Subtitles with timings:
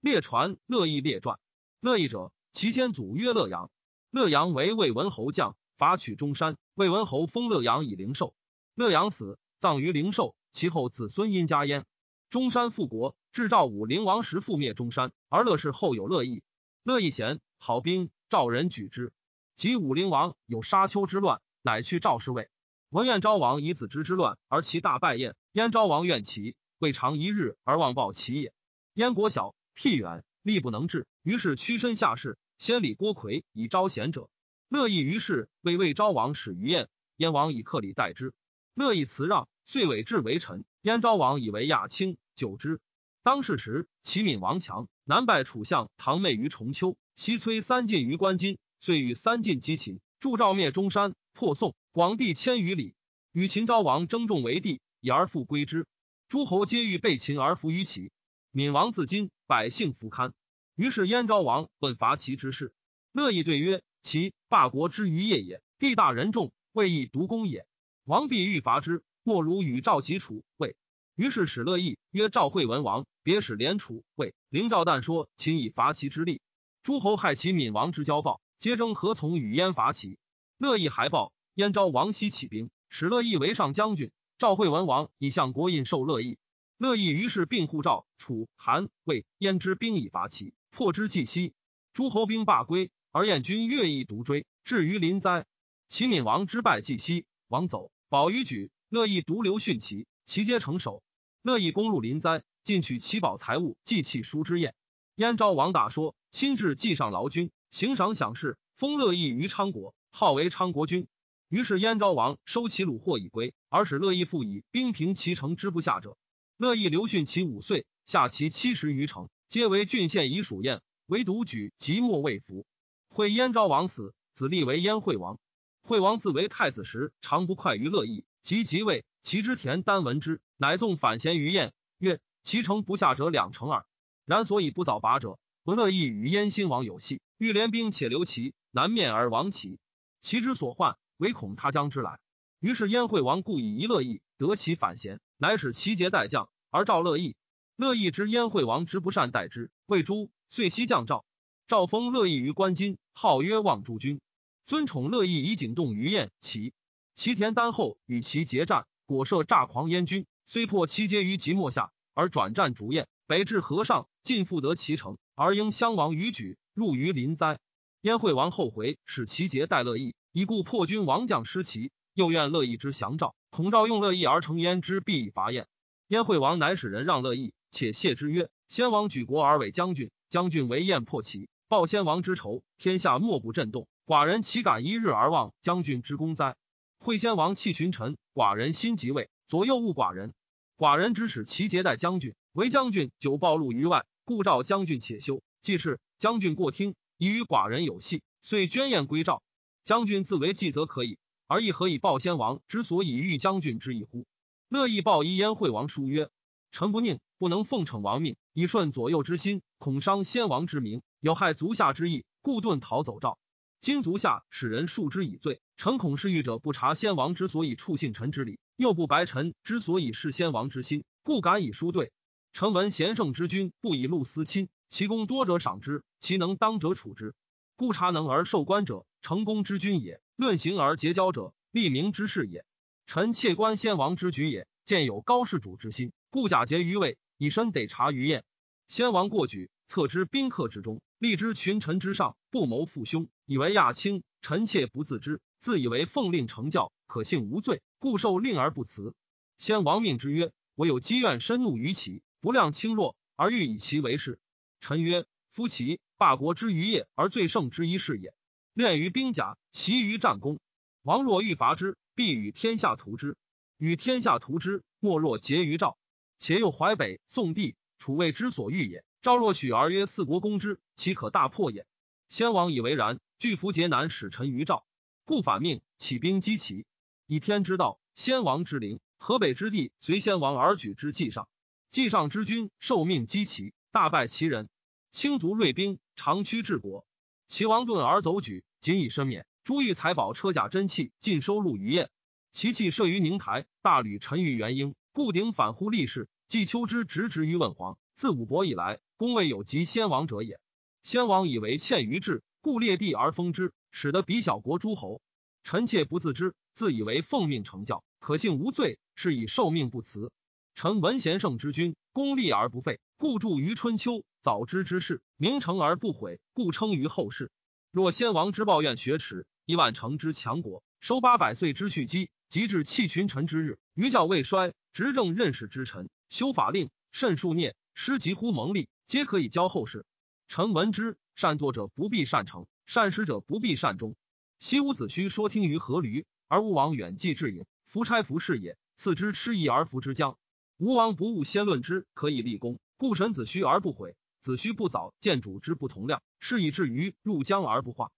[0.00, 1.38] 列传乐毅列传。
[1.80, 3.70] 乐毅者，其先祖曰乐阳。
[4.10, 6.56] 乐阳为魏文侯将，伐取中山。
[6.74, 8.34] 魏文侯封乐阳以灵寿。
[8.74, 10.34] 乐阳死，葬于灵寿。
[10.52, 11.84] 其后子孙因家焉。
[12.30, 16.42] 中山复国，至赵武灵王时覆灭中山，而乐氏后有乐毅。
[16.82, 19.12] 乐毅贤，好兵，赵人举之。
[19.54, 22.48] 及武灵王有沙丘之乱，乃去赵氏位。
[22.88, 25.36] 文燕昭王以子之之乱，而其大败燕。
[25.52, 28.54] 燕昭王怨其，未尝一日而忘报其也。
[28.94, 32.36] 燕国小，僻远，力不能治，于是屈身下士。
[32.58, 34.28] 先礼郭奎以招贤者，
[34.68, 38.34] 乐意于是为魏昭王使于燕，燕王以克礼待之。
[38.74, 40.66] 乐意辞让，遂委至为臣。
[40.82, 42.78] 燕昭王以为亚卿，久之。
[43.22, 52.92] 当世时，齐闵王强，南败楚相唐妹于重丘，西摧三晋于关津，遂与三晋击秦，助赵灭中山，破宋，广地千余里，
[53.32, 55.86] 与秦昭王争众为帝，以而复归之。
[56.28, 58.12] 诸侯皆欲被秦而服于齐。
[58.52, 60.32] 闵王自今，百姓弗堪。
[60.76, 62.72] 于是燕昭王问伐齐之事，
[63.10, 67.66] 乐毅对曰：“齐霸国之于业也，地大人众，未易独攻也。
[68.04, 70.76] 王必欲伐之，莫如与赵齐楚、魏。”
[71.16, 74.36] 于是使乐毅曰：“赵惠文王，别使连楚、魏。
[74.50, 76.40] 灵赵旦说秦以伐齐之力，
[76.84, 80.16] 诸侯害其闵王之交暴，皆争何从与燕伐齐。
[80.58, 84.12] 乐毅还报，燕昭王西起兵，使乐毅为上将军。
[84.38, 86.38] 赵惠文王以相国印授乐毅。
[86.80, 91.52] 乐毅于是并护赵、楚、韩、魏、燕之兵以伐齐。”破之既息，
[91.92, 95.44] 诸侯兵罢归，而燕军越意独追，至于临灾。
[95.88, 101.02] 齐闵王之败既息，王走，保于举，乐毅独留殉齐，齐皆成守。
[101.42, 104.74] 乐毅攻入临灾，进取齐宝财物，祭器书之宴。
[105.16, 111.08] 燕昭王大说，亲至祭上劳军，行赏享事，封乐毅于昌国，号为昌国君。
[111.50, 116.16] 于是燕昭王收其虏获以归，而使乐毅复以兵平其城之不下者。
[116.60, 119.30] 乐毅留训其五岁，下其七十余城。
[119.48, 122.66] 皆为郡县以属燕，唯独举即墨未服。
[123.08, 125.38] 会燕昭王死，子立为燕惠王。
[125.80, 128.26] 惠王自为太子时，常不快于乐毅。
[128.42, 133.86] 及即位，其之田单闻之，乃纵反贤于燕，曰：“其城不下者两成耳。”
[134.26, 139.78] 然所以不早拔者，不乐意与燕兴王有隙，欲联兵且留其南面而亡其。
[140.20, 142.20] 其之所患，唯恐他将之来。
[142.58, 147.36] 于是燕惠王故以一乐毅得其反贤，乃使齐节代将而赵乐毅。
[147.76, 151.24] 乐毅之燕惠王之不善待之，谓诸遂西降赵。
[151.66, 154.20] 赵封乐毅于关津，号曰望诸君，
[154.66, 156.30] 尊宠乐毅以景动于燕。
[156.40, 156.74] 齐
[157.14, 167.58] 齐田丹后与其结战，果设诈狂燕军，虽破其节于即墨下，而转战逐燕，北至河上，尽复得其城，而应襄王于举，入于临灾。
[168.02, 175.66] 燕惠王后悔，使其节待乐毅，以故破军王将失齐，又愿乐毅之降赵，恐赵用乐毅而成燕之，必以伐燕。
[176.10, 177.52] 燕惠王乃使人让乐毅。
[177.70, 183.86] 且谢之曰：“先王举国而为将军，将军为燕破齐，报先王之仇，天下莫不震动。
[184.06, 186.56] 寡人岂敢一日而忘将军之功哉？”
[186.98, 190.34] 惠先王弃群臣，寡人心即位，左右误寡人。
[190.76, 195.44] 寡人指使其节待将军，为将军久暴露于外，故召将军且休。
[195.62, 199.44] 既是将军过听，已与寡人有隙，遂捐宴归赵。
[199.84, 204.26] 将军自为计则可以，而亦何以报先王之所以欲将军之意乎？
[204.70, 206.30] 乐意报一燕惠王书曰
[206.72, 213.38] ：“臣不宁。”不能奉承王命，以顺左右之心，恐伤先王之名，有害足下之意，故遁逃走赵。
[213.80, 222.12] 今足下使人数之以罪，臣恐是欲者不察先王之所以处信臣之礼，又不白臣之所以事先王之心，故敢以书对。
[222.52, 227.34] 臣闻贤圣之君不以禄私亲，其功多者赏之，其能当者处之。
[227.74, 232.66] 故察能而受官者，成功之君也；论行而结交者，立名之士也。
[233.12, 237.18] 臣窃观先王之举也，见有高士主之心，故假节于位。
[237.38, 238.44] 以身得察于燕，
[238.86, 244.22] 先王过举，策之宾客之中，立之群臣之上，不谋父兄，以为亚卿。
[244.42, 249.12] 臣妾不自知，自以为奉令成教，可信无罪，故受令而不辞。
[249.58, 254.38] 先王命之曰：“我有积怨深怒于其，不量轻弱，而欲以其为事。”
[254.78, 258.32] 臣曰：“夫其霸国之余业，而最盛之一事也。
[258.72, 260.60] 练于兵甲，习于战功。
[261.02, 263.38] 王若欲伐之，必与天下图之。
[263.78, 265.96] 与天下图之，莫若结于赵。”
[266.36, 269.06] 且又淮北、宋地、楚魏之所欲也。
[269.22, 271.86] 赵若许而曰四国攻之，岂可大破也？
[272.28, 273.20] 先王以为然。
[273.38, 274.84] 拒服节难使臣于赵，
[275.24, 276.84] 故反命起兵击齐。
[277.26, 281.10] 以天之道，先王之灵，河北之地随先王而举之。
[281.10, 281.48] 计上，
[281.88, 284.68] 计上之君受命击齐，大败齐人。
[285.10, 287.06] 轻卒锐兵，长驱治国。
[287.46, 289.46] 齐王遁而走举，仅以身免。
[289.70, 292.10] 珠玉财宝、车甲珍器尽收录于燕。
[292.50, 294.96] 其器设于宁台，大吕沉于元婴。
[295.12, 300.58] 故鼎反乎立世，季秋之直直于问皇，自武伯以来，公未有及先王者也。
[301.04, 305.22] 先王以为欠于志，故列地而封之，使得比小国诸侯。
[305.62, 310.32] 臣妾不自知，自以为奉命成教，可幸无罪，是以受命不辞。
[310.74, 317.52] 臣闻贤圣之君，功立而不废，故著于春秋；早知之事，名成而不毁，故称于后世。
[317.92, 330.04] 若先王之抱怨学耻，一万城之强国，收八百岁之蓄积，及至弃群臣之日，余教未衰，执政任使之臣，修法令，慎数孽，失及乎蒙利，皆可以教后世。
[330.48, 334.16] 臣闻之，善作者不必善成，善始者不必善终。
[334.58, 338.76] 昔伍子胥说听于阖闾，而吴王远寄至也，夫差服事也。
[338.96, 340.36] 赐之失意而服之将。
[340.76, 344.14] 吴王不务先论之，可以立功，故神子胥而不悔。
[344.42, 348.10] 子胥不早见主之不同量，是以至于入江而不化。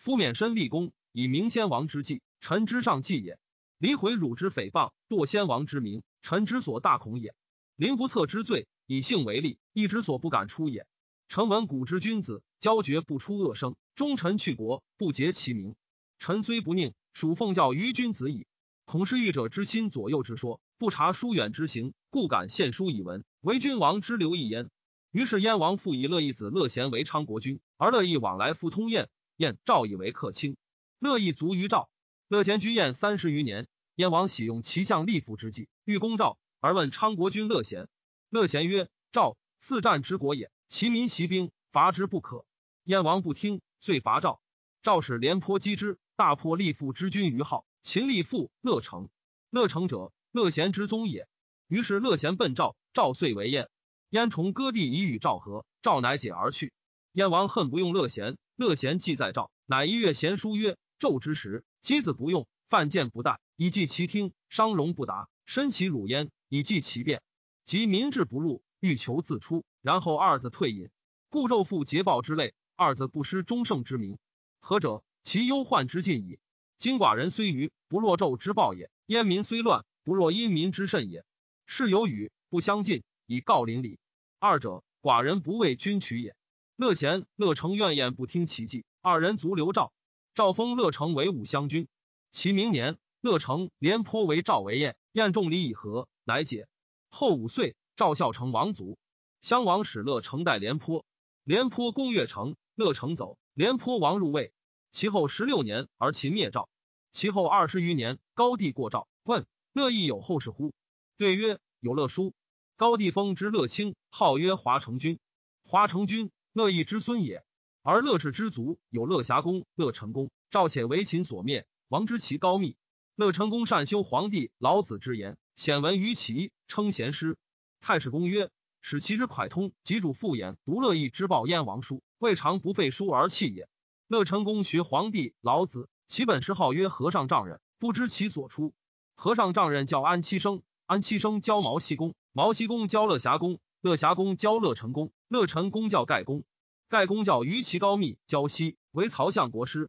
[0.00, 3.38] 夫免身立功，以明先王之计，臣之上计也。
[3.76, 7.34] 离毁汝之诽谤，堕先王之名，臣之所大恐也。
[7.76, 10.86] 临不测之罪，以性为利，亦之所不敢出也。
[11.28, 15.76] 臣闻古之君子，交绝不出恶声，忠臣去国，不结其名。
[16.18, 18.46] 臣虽不佞，属奉教于君子矣。
[18.86, 24.70] 恐是欲者之心左右之说，不察疏远之行，故敢献书以闻，为君王之留一焉。
[25.10, 29.10] 于是燕王复以乐毅子乐贤为昌国君，而乐毅往来复通燕，
[29.40, 30.58] 燕赵以为客卿。
[30.98, 31.88] 乐毅卒于赵，
[32.28, 33.68] 乐贤居燕三十余年。
[33.94, 37.88] 燕王喜用其相立父之计，欲攻赵，而问昌国君乐贤。
[38.28, 42.44] 乐贤曰：“赵四战之国也。”其民习兵，伐之不可。
[42.84, 44.42] 燕王不听，遂伐赵。
[44.82, 47.64] 赵使廉颇击之，大破立父之军于号。
[47.80, 49.08] 秦立父乐成，
[49.48, 51.26] 乐成者，乐贤之宗也。
[51.66, 53.70] 于是乐贤奔赵，赵遂为燕。
[54.10, 56.74] 燕崇割地以与赵和，赵乃解而去。
[57.12, 67.20] 燕王恨不用乐贤，乐贤既在赵，乃一月贤书曰：“纣之时，箕子不用，犯贱不待，以记其听；商容不达，申其辱焉，以记其变。
[67.64, 70.88] 及民志不入，欲求自出。”然后二子退隐，
[71.30, 72.54] 故纣复桀暴之类。
[72.76, 74.16] 二子不失忠圣之名，
[74.60, 75.02] 何者？
[75.24, 76.38] 其忧患之尽矣。
[76.78, 81.24] 今寡人虽愚，不若纣之暴也；燕民虽乱，不若殷民之甚也。
[81.66, 83.98] 是有与不相近，以告邻里。
[84.38, 86.36] 二者，寡人不为君取也。
[86.80, 89.92] 乐贤、乐成怨言不听其计，二人卒留赵。
[90.32, 91.88] 赵封乐成为武襄君。
[92.30, 96.68] 其明年，乐成廉颇为赵为燕，燕众礼以和，乃解。
[97.10, 98.96] 后五岁，赵孝成王卒。
[99.42, 101.04] 襄王使乐成代廉颇，
[101.44, 104.54] 廉颇攻越城，乐成走，廉颇王入魏。
[104.90, 106.70] 其后十六年，而秦灭赵。
[107.12, 109.44] 其后二十余年，高帝过赵，问
[109.74, 110.72] 乐毅有后事乎？
[111.18, 112.32] 对曰：有乐书。
[112.76, 115.18] 高帝封之乐卿，号曰华成君。
[115.62, 117.44] 华成君，乐毅之孙也。
[117.82, 120.30] 而乐氏之族有乐侠公、乐成公。
[120.50, 122.76] 赵且为秦所灭，王之其高密。
[123.16, 127.36] 乐成公善修皇帝老子之言，显闻于齐，称贤师。
[127.80, 128.50] 太史公曰。
[128.82, 133.68] 使其之蒯通，及主父言独乐毅之报燕王书，未尝不废书而弃也。
[134.08, 138.72] 乐成公学皇帝老子，其本师号曰和尚丈人，不知其所出。
[139.14, 146.44] 和尚丈人教安七生，安七生教毛西公，毛西公教乐侠公，乐霞公教乐成公，乐成公教盖公，
[146.90, 149.88] 盖公教于其高密，教西为曹相国师。